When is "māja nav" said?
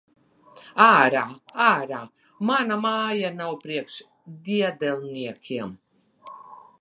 2.87-3.53